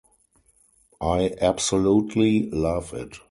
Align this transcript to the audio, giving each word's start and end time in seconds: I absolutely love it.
I 1.03 1.35
absolutely 1.41 2.49
love 2.49 2.91
it. 2.95 3.19